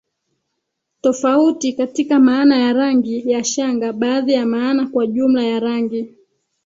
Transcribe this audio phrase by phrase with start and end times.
[1.01, 6.15] tofauti katika maana ya rangi ya shanga baadhi ya maana kwa jumla ya rangi